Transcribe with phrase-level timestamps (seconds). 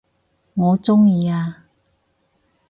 [0.55, 1.65] 我鍾意啊